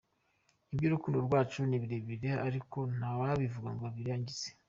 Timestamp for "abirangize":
3.89-4.47